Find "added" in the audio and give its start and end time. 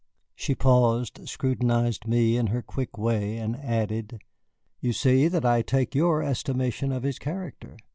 3.57-4.19